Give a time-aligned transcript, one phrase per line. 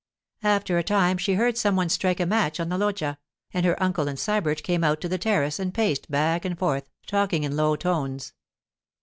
[0.41, 3.19] After a time she heard some one strike a match on the loggia,
[3.53, 6.89] and her uncle and Sybert came out to the terrace and paced back and forth,
[7.05, 8.33] talking in low tones.